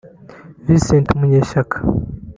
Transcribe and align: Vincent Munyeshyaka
Vincent 0.65 1.07
Munyeshyaka 1.19 1.77